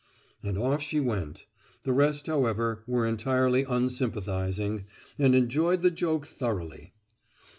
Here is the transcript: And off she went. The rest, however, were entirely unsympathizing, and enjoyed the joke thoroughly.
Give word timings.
And 0.41 0.57
off 0.57 0.81
she 0.81 0.99
went. 0.99 1.45
The 1.83 1.93
rest, 1.93 2.25
however, 2.25 2.81
were 2.87 3.05
entirely 3.05 3.65
unsympathizing, 3.65 4.85
and 5.19 5.35
enjoyed 5.35 5.83
the 5.83 5.91
joke 5.91 6.25
thoroughly. 6.25 6.93